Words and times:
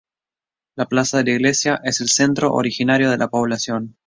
La 0.79 0.87
plaza 0.87 1.19
de 1.19 1.25
la 1.25 1.31
iglesia 1.35 1.79
es 1.83 2.01
el 2.01 2.09
centro 2.09 2.53
originario 2.55 3.11
de 3.11 3.19
la 3.19 3.27
población. 3.29 3.97